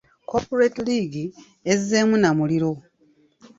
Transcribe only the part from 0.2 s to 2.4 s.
Corporate League ezzeemu na